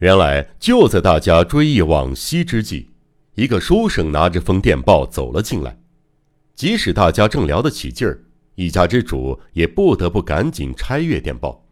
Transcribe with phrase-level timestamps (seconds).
[0.00, 2.88] 原来就在大家追忆往昔之际，
[3.34, 5.78] 一个书生拿着封电报走了进来。
[6.54, 8.18] 即使大家正聊得起劲儿，
[8.54, 11.66] 一家之主也不得不赶紧拆阅电报。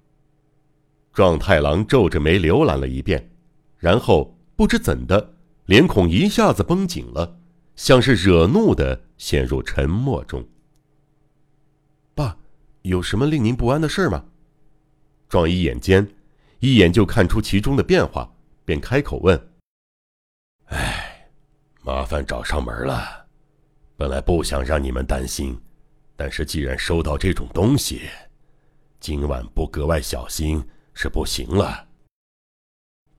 [1.14, 3.30] 壮太郎皱着眉浏览了一遍，
[3.78, 5.34] 然后不知怎的，
[5.64, 7.38] 脸孔一下子绷紧了，
[7.76, 10.46] 像是惹怒的陷入沉默中。
[12.14, 12.36] 爸，
[12.82, 14.26] 有什么令您不安的事吗？
[15.30, 16.06] 壮一眼尖。
[16.60, 18.28] 一眼就看出其中的变化，
[18.64, 19.52] 便开口问
[20.66, 21.30] ：“哎，
[21.82, 23.26] 麻烦找上门了。
[23.96, 25.60] 本来不想让你们担心，
[26.16, 28.02] 但是既然收到这种东西，
[28.98, 31.86] 今晚不格外小心是不行了。”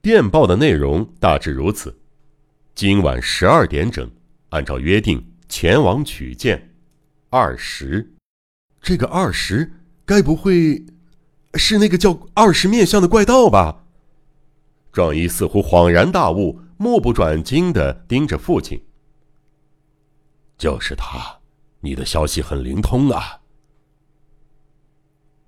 [0.01, 1.97] 电报的内容大致如此：
[2.75, 4.09] 今晚十二点整，
[4.49, 6.73] 按照约定前往取件。
[7.29, 8.15] 二十，
[8.81, 9.71] 这个二十
[10.05, 10.83] 该不会……
[11.55, 13.83] 是那个叫二十面相的怪盗吧？
[14.91, 18.83] 壮一似乎恍然大悟，目不转睛的盯着父亲。
[20.57, 21.39] 就是他，
[21.81, 23.39] 你的消息很灵通啊！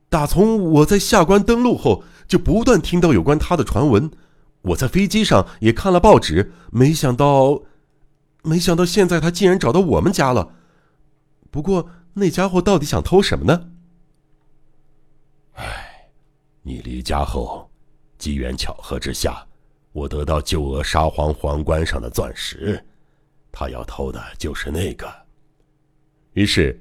[0.09, 4.11] 打从我在下关登陆后，就不断听到有关他的传闻。
[4.61, 7.63] 我在飞机上也看了报纸，没想到，
[8.43, 10.53] 没想到现在他竟然找到我们家了。
[11.49, 13.70] 不过那家伙到底想偷什么呢？
[16.63, 17.69] 你离家后，
[18.17, 19.43] 机缘巧合之下，
[19.91, 22.83] 我得到旧额沙皇皇冠上的钻石，
[23.51, 25.11] 他要偷的就是那个。
[26.33, 26.79] 于是，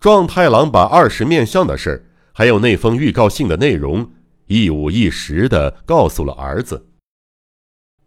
[0.00, 4.10] 壮太郎把二十面相的事还有那封预告信的内容，
[4.46, 6.86] 一五一十的告诉了儿子。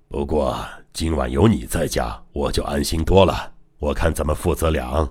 [0.07, 0.57] 不过
[0.91, 3.53] 今晚有你在家，我就安心多了。
[3.77, 5.07] 我看咱们父子俩，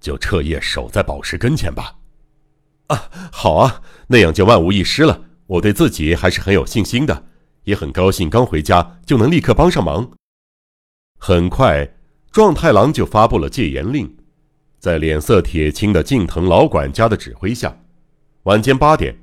[0.00, 1.96] 就彻夜守在宝石跟前吧。
[2.88, 5.26] 啊，好啊，那样就万无一失了。
[5.48, 7.24] 我对自己还是很有信心的，
[7.64, 10.10] 也很高兴刚回家就能立刻帮上忙。
[11.18, 11.96] 很快，
[12.30, 14.14] 壮太郎就发布了戒严令，
[14.78, 17.74] 在脸色铁青的近藤老管家的指挥下，
[18.42, 19.18] 晚间八点，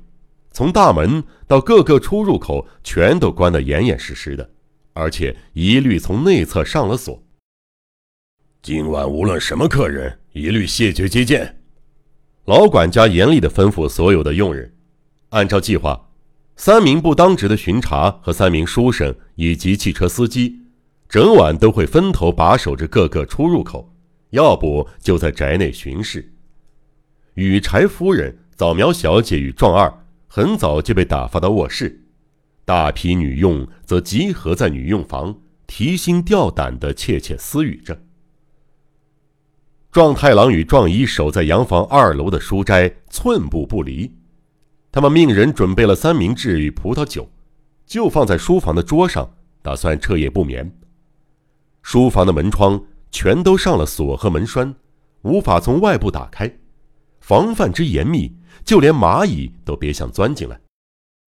[0.50, 4.50] 从大门到各个出入口全都关得严严实实的，
[4.94, 7.22] 而且一律从内侧上了锁。
[8.62, 11.62] 今晚无论什么客人，一律谢绝接见。
[12.46, 14.74] 老管家严厉地吩咐所有的佣人，
[15.28, 16.05] 按照计划。
[16.56, 20.62] 三名不当值的巡查和三名书生以及汽车司机，
[21.08, 23.94] 整晚都会分头把守着各个出入口，
[24.30, 26.32] 要不就在宅内巡视。
[27.34, 29.92] 羽柴夫人、早苗小姐与壮二
[30.26, 32.04] 很早就被打发到卧室，
[32.64, 38.00] 大批女佣则集合在女佣房，提心吊胆地窃窃私语着。
[39.92, 44.10] 壮太郎与壮一守在洋房二楼的书斋，寸步不离。
[44.96, 47.30] 他们命人准备了三明治与葡萄酒，
[47.84, 49.30] 就放在书房的桌上，
[49.60, 50.74] 打算彻夜不眠。
[51.82, 54.74] 书房的门窗全都上了锁和门栓，
[55.20, 56.50] 无法从外部打开，
[57.20, 58.34] 防范之严密，
[58.64, 60.58] 就连蚂蚁都别想钻进来。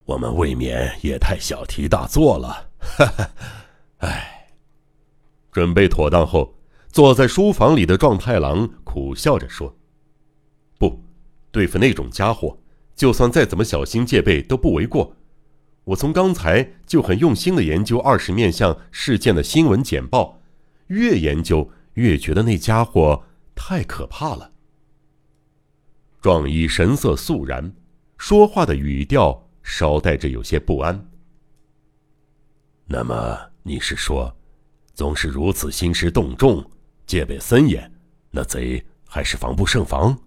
[0.06, 3.30] 我们未免也太小题大做了，哈哈！
[3.98, 4.48] 唉。
[5.52, 6.56] 准备妥当后，
[6.88, 9.76] 坐在书房里的壮太郎苦笑着说
[10.80, 11.04] ：“不，
[11.52, 12.58] 对付那种家伙。”
[12.98, 15.16] 就算再怎么小心戒备都不为过。
[15.86, 20.42] 我从刚才就很用心的研究二十面相事件的新闻简报，
[20.88, 23.24] 越研究越觉得那家伙
[23.56, 24.52] 太可怕了。
[26.20, 27.72] 壮一神色肃然，
[28.18, 31.10] 说话的语调稍带着有些不安。
[32.86, 34.36] 那么你是说，
[34.94, 36.70] 总是如此兴师动众，
[37.06, 37.90] 戒备森严，
[38.32, 40.18] 那贼还是防不胜防？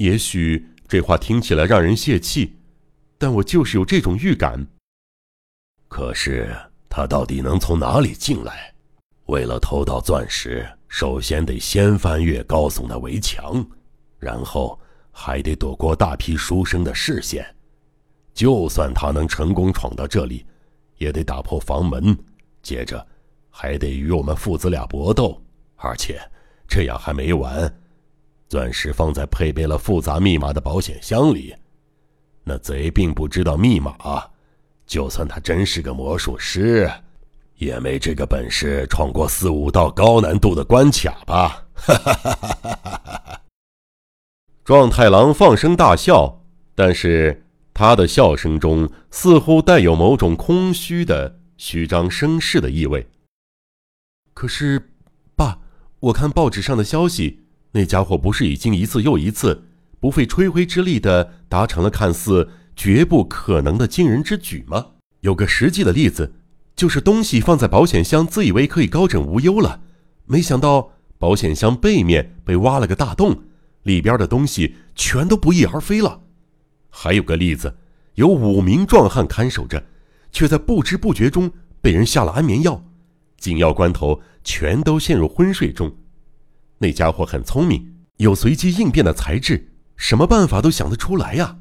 [0.00, 2.56] 也许这话听起来让人泄气，
[3.18, 4.66] 但我就是有这种预感。
[5.88, 6.56] 可是
[6.88, 8.74] 他到底能从哪里进来？
[9.26, 13.62] 为了偷到钻石，首先得先翻越高耸的围墙，
[14.18, 14.80] 然后
[15.12, 17.44] 还得躲过大批书生的视线。
[18.32, 20.46] 就算他能成功闯到这里，
[20.96, 22.16] 也得打破房门，
[22.62, 23.06] 接着
[23.50, 25.38] 还得与我们父子俩搏斗。
[25.76, 26.18] 而且
[26.66, 27.70] 这样还没完。
[28.50, 31.54] 钻石放在配备了复杂密码的保险箱里，
[32.42, 33.94] 那贼并不知道密码。
[34.84, 36.90] 就算他真是个魔术师，
[37.58, 41.64] 也没这个本事闯过四五道高难度的关卡吧？
[41.74, 43.40] 哈哈哈哈哈哈！
[44.64, 46.42] 壮太郎放声大笑，
[46.74, 53.08] 但是他的笑声中似乎带有某种空虚的、虚张声势的意味。
[54.34, 54.90] 可是，
[55.36, 55.60] 爸，
[56.00, 57.39] 我看报纸上的消息。
[57.72, 59.64] 那家伙不是已经一次又一次
[60.00, 64.86] 不费吹灰之力的达成了看似绝不可能的惊人之举吗？
[65.20, 66.32] 有个实际的例子，
[66.74, 69.82] 就是东西放在保险箱，自以为可以高枕无忧了，
[70.24, 73.42] 没想到保险箱背面被挖了个大洞，
[73.82, 76.22] 里边的东西全都不翼而飞了。
[76.88, 77.76] 还有个例子，
[78.14, 79.84] 有五名壮汉看守着，
[80.32, 82.82] 却在不知不觉中被人下了安眠药，
[83.36, 85.94] 紧要关头全都陷入昏睡中。
[86.82, 91.58] 那家伙很聪明，有随机应变的才智，什么办法都想得出来呀。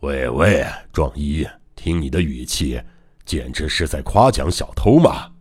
[0.00, 0.62] 喂喂，
[0.92, 2.78] 壮一，听你的语气，
[3.24, 5.32] 简直是在夸奖小偷嘛！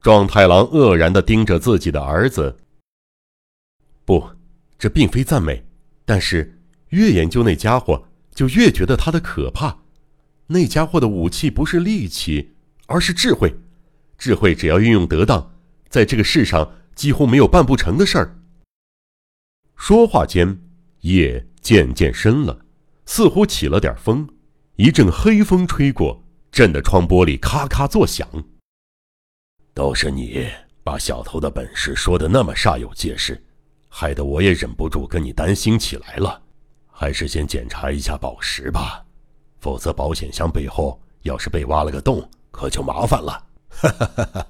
[0.00, 2.56] 壮太郎愕然的盯着自己的儿子。
[4.04, 4.24] 不，
[4.78, 5.66] 这并非赞美，
[6.04, 6.60] 但是
[6.90, 9.76] 越研究那家伙，就越觉得他的可怕。
[10.46, 12.52] 那家伙的武器不是力气，
[12.86, 13.52] 而是智慧。
[14.16, 15.52] 智慧只要运用得当，
[15.88, 18.36] 在这个世上几乎没有办不成的事儿。
[19.76, 20.60] 说话间，
[21.02, 22.58] 夜渐渐深了。
[23.06, 24.28] 似乎起了点风，
[24.74, 28.28] 一阵黑风吹过，震得窗玻璃咔咔作响。
[29.72, 30.50] 都是你
[30.82, 33.40] 把小偷的本事说的那么煞有介事，
[33.88, 36.42] 害得我也忍不住跟你担心起来了。
[36.88, 39.06] 还是先检查一下宝石吧，
[39.60, 43.46] 否则保险箱背后要是被挖了个洞，可就麻烦了。
[43.68, 44.46] 哈哈哈哈！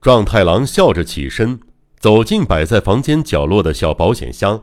[0.00, 1.58] 壮太郎笑着起身，
[1.98, 4.62] 走进摆在房间角落的小保险箱。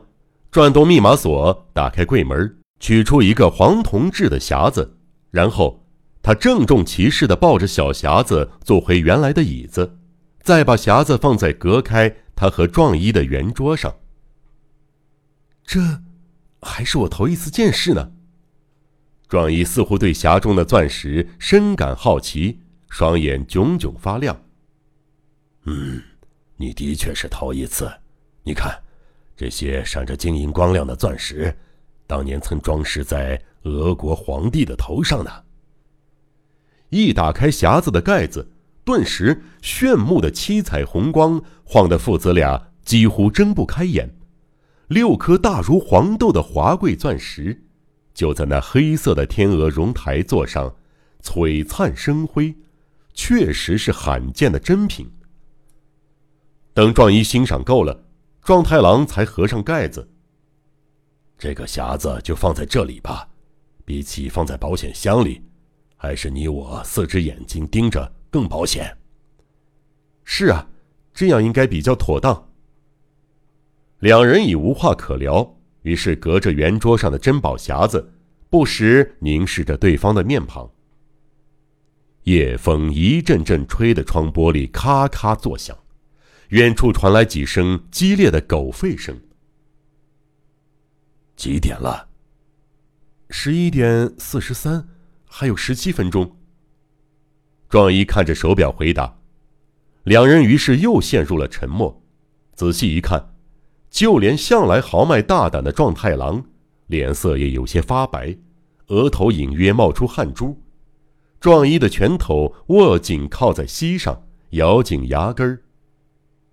[0.50, 4.96] 转动密码锁，打开柜门，取出一个黄铜制的匣子，
[5.30, 5.84] 然后
[6.22, 9.98] 他郑重其事地抱着小匣子坐回原来的椅子，
[10.40, 13.94] 再把匣子放在隔开他和壮一的圆桌上。
[15.66, 16.00] 这，
[16.62, 18.12] 还是我头一次见识呢。
[19.28, 24.40] 壮一似乎对匣中的钻石深感好奇，双眼炯炯发亮。
[25.66, 26.02] 嗯，
[26.56, 27.88] 你的确是头一次，
[28.42, 28.76] 你看。
[29.38, 31.54] 这些闪着晶莹光亮的钻石，
[32.06, 35.30] 当年曾装饰在俄国皇帝的头上呢。
[36.88, 38.48] 一打开匣子的盖子，
[38.82, 44.10] 顿时炫目的七彩红光晃得父子俩几乎睁不开眼。
[44.88, 47.64] 六颗大如黄豆的华贵钻石，
[48.14, 50.74] 就在那黑色的天鹅绒台座上，
[51.22, 52.54] 璀璨生辉，
[53.12, 55.10] 确实是罕见的珍品。
[56.76, 58.04] 等壮一欣赏够了。
[58.42, 60.06] 壮太郎才合上盖子。
[61.38, 63.26] 这个匣子就放在这里吧，
[63.86, 65.42] 比起放在保险箱里，
[65.96, 68.94] 还是你我四只眼睛盯着更保险。
[70.22, 70.68] 是啊，
[71.14, 72.50] 这样应该比较妥当。
[74.00, 78.12] 两人已无话可聊，于是隔着圆桌上的珍宝匣子，
[78.50, 80.70] 不时凝视着对方的面庞。
[82.24, 85.74] 夜风一阵阵吹得窗玻璃咔咔作响。
[86.50, 89.18] 远处传来几声激烈的狗吠声。
[91.34, 92.08] 几点了？
[93.30, 94.88] 十一点四十三，
[95.28, 96.36] 还有十七分钟。
[97.68, 99.18] 壮一看着手表回答。
[100.04, 102.02] 两人于是又陷入了沉默。
[102.54, 103.34] 仔细一看，
[103.90, 106.44] 就连向来豪迈大胆的壮太郎，
[106.86, 108.38] 脸色也有些发白，
[108.86, 110.62] 额头隐约冒出汗珠。
[111.40, 115.60] 壮一的拳头握紧靠在膝上，咬紧牙根儿。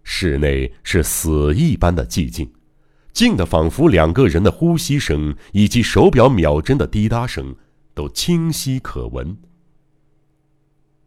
[0.04, 2.52] 室内是死一般的寂静，
[3.14, 7.56] 静的仿佛两个人的呼吸声以及手表秒针的滴答声
[7.94, 9.38] 都清晰可闻。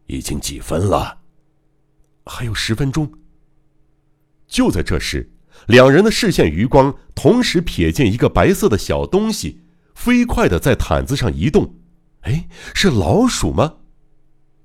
[0.07, 1.19] 已经几分了？
[2.25, 3.11] 还有十分钟。
[4.47, 5.29] 就在这时，
[5.67, 9.61] 两人的视线余光同时瞥见一个白色的小东西，
[9.93, 11.75] 飞快的在毯子上移动。
[12.21, 13.75] 哎，是老鼠吗？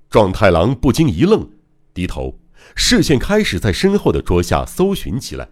[0.09, 1.49] 壮太郎不禁一愣，
[1.93, 2.39] 低头。
[2.75, 5.49] 视线开始在身后的桌下搜寻起来，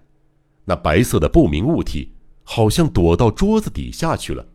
[0.66, 2.14] 那白色的不明物体
[2.44, 4.46] 好像躲到桌子底下去了。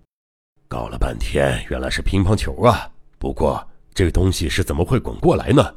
[0.68, 2.90] 搞了半天，原来是乒乓球啊！
[3.18, 5.76] 不过这东西是怎么会滚过来呢？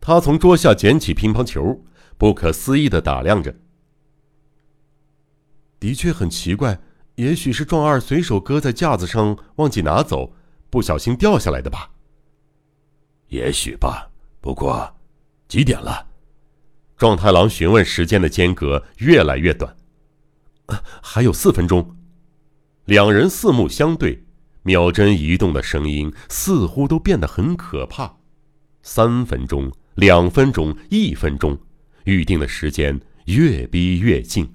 [0.00, 1.80] 他从桌下捡起乒乓球，
[2.16, 3.54] 不可思议的打量着。
[5.78, 6.80] 的确很奇怪，
[7.14, 10.32] 也许是壮二随手搁在架子上忘记拿走，
[10.70, 11.90] 不小心掉下来的吧。
[13.28, 14.10] 也许吧，
[14.40, 14.97] 不过。
[15.48, 16.06] 几点了？
[16.98, 19.74] 壮太郎询问时间的间隔越来越短，
[21.02, 21.96] 还有四分钟。
[22.84, 24.24] 两人四目相对，
[24.62, 28.16] 秒针移动的声音似乎都变得很可怕。
[28.82, 31.58] 三分钟，两分钟，一分钟，
[32.04, 34.52] 预定的时间越逼越近。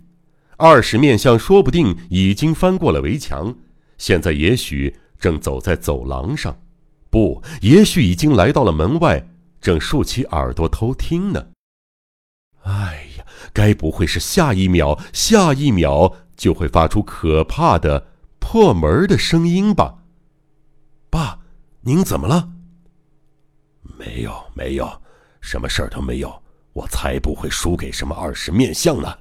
[0.57, 3.55] 二十面相说不定已经翻过了围墙，
[3.97, 6.59] 现在也许正走在走廊上，
[7.09, 9.27] 不，也许已经来到了门外。
[9.63, 11.47] 正竖起耳朵偷听呢。
[12.63, 18.07] 哎呀，该不会是下一秒、下一秒就会发出可怕的
[18.39, 19.99] 破门的声音吧？
[21.09, 21.39] 爸，
[21.79, 22.49] 您怎么了？
[23.97, 25.01] 没有，没有，
[25.39, 26.43] 什么事儿都没有。
[26.73, 29.19] 我才不会输给什么二十面相呢。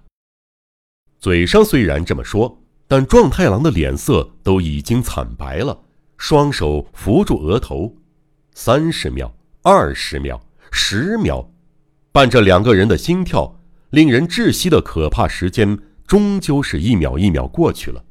[1.20, 2.58] 嘴上虽然这么说，
[2.88, 5.84] 但壮太郎的脸色都已经惨白了，
[6.16, 7.94] 双手扶住额头。
[8.54, 9.32] 三十秒，
[9.62, 10.40] 二十秒，
[10.72, 11.48] 十秒，
[12.10, 18.04] 伴着两个人的心跳，令人窒息的可怕时间，终究是一秒一秒过去了。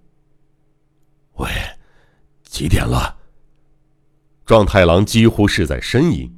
[1.33, 1.49] 喂，
[2.43, 3.17] 几点了？
[4.45, 6.33] 壮太郎几乎是在呻吟。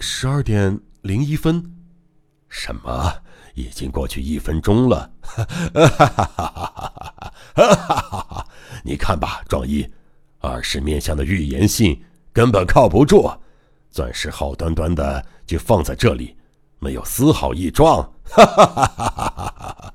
[0.00, 1.74] 十二点零一分。
[2.48, 3.22] 什么？
[3.54, 5.10] 已经过去一分钟了！
[5.22, 7.74] 哈哈哈哈哈！
[7.74, 8.46] 哈！
[8.82, 9.88] 你看吧，壮一，
[10.40, 13.30] 二十面相的预言信根本靠不住，
[13.94, 16.36] 钻石好端端的就放在这里，
[16.80, 18.02] 没有丝毫异状！
[18.24, 19.94] 哈哈哈哈哈哈！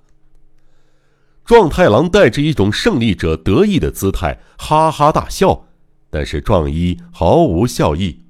[1.43, 5.65] 壮太郎带着一种胜利者得意的姿态，哈哈大笑，
[6.09, 8.23] 但是壮一毫无笑意。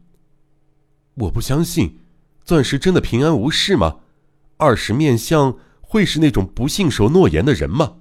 [1.13, 1.99] 我不相信，
[2.43, 3.97] 钻石真的平安无事吗？
[4.57, 7.97] 二十面相会是那种不信守诺言的人吗？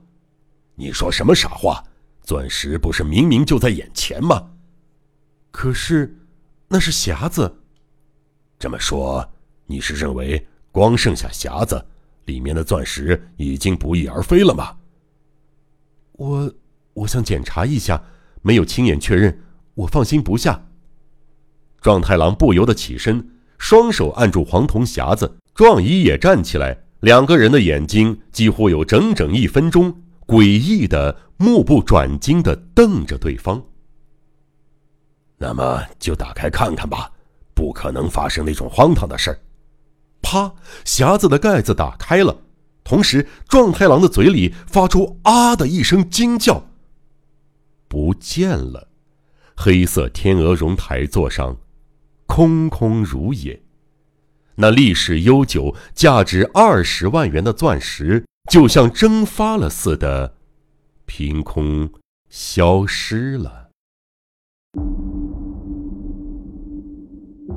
[0.76, 1.84] 你说什么傻话？
[2.22, 4.52] 钻石不是明明就在眼前吗？
[5.50, 6.16] 可是，
[6.68, 7.52] 那是匣子。
[8.58, 9.26] 这么说，
[9.66, 11.82] 你是认为光剩下匣子，
[12.26, 14.76] 里面的钻石已经不翼而飞了吗？
[16.12, 16.52] 我，
[16.92, 18.02] 我想检查一下，
[18.42, 19.40] 没有亲眼确认，
[19.75, 20.66] 我放心不下。
[21.80, 25.38] 壮太郎不由得起身，双手按住黄铜匣子。
[25.54, 33.64] 壮一也站起来，两个人的眼睛几乎有整整一分钟，诡异的目不转睛的瞪着对方。
[35.38, 37.11] 那么就打开看看吧，
[37.54, 39.38] 不可能发生那种荒唐的事儿。
[40.21, 40.52] 啪！
[40.85, 42.37] 匣子的盖子打开了，
[42.83, 46.64] 同时壮太郎的嘴里发出“啊”的一声惊叫。
[47.87, 48.88] 不见了，
[49.57, 51.57] 黑色天鹅绒台座上，
[52.26, 53.62] 空空如也。
[54.57, 60.35] 那历史悠久、价值二十万元的钻石，就像蒸发了似的，
[61.07, 61.90] 凭空
[62.28, 63.68] 消失了。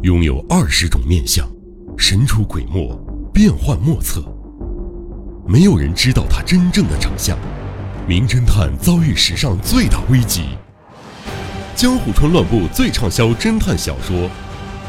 [0.04, 1.48] 拥有二十种面相，
[1.96, 3.00] 神出鬼没，
[3.32, 4.24] 变幻莫测。
[5.48, 7.38] 没有人知道他真正的长相。
[8.08, 10.58] 名侦探遭遇史上最大危机。
[11.76, 14.28] 江户川乱步最畅销侦探小说《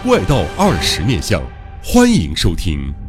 [0.02, 1.38] 怪盗二十面相》。
[1.84, 3.01] 欢迎收听。